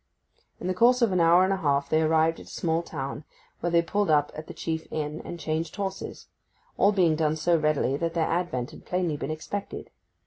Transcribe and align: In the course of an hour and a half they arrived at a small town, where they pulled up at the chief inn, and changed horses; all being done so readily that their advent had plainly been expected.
In 0.59 0.65
the 0.65 0.73
course 0.73 1.03
of 1.03 1.11
an 1.11 1.19
hour 1.19 1.43
and 1.43 1.53
a 1.53 1.57
half 1.57 1.87
they 1.87 2.01
arrived 2.01 2.39
at 2.39 2.47
a 2.47 2.49
small 2.49 2.81
town, 2.81 3.23
where 3.59 3.69
they 3.71 3.83
pulled 3.83 4.09
up 4.09 4.31
at 4.33 4.47
the 4.47 4.53
chief 4.55 4.87
inn, 4.89 5.21
and 5.23 5.39
changed 5.39 5.75
horses; 5.75 6.27
all 6.75 6.91
being 6.91 7.15
done 7.15 7.35
so 7.35 7.55
readily 7.55 7.97
that 7.97 8.15
their 8.15 8.25
advent 8.25 8.71
had 8.71 8.83
plainly 8.83 9.15
been 9.15 9.29
expected. 9.29 9.91